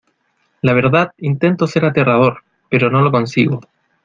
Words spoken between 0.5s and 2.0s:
La verdad, intento ser